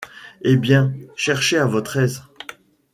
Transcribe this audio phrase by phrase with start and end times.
[0.41, 0.95] Eh bien!…
[1.15, 2.23] cherchez à votre aise..